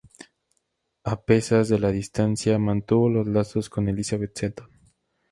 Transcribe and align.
A 1.03 1.21
pesas 1.21 1.69
de 1.69 1.77
la 1.77 1.91
distancia, 1.91 2.57
mantuvo 2.57 3.07
los 3.07 3.27
lazos 3.27 3.69
con 3.69 3.87
Elizabeth 3.87 4.35
Seton. 4.35 4.67